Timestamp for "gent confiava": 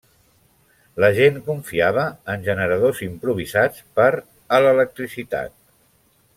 1.17-2.07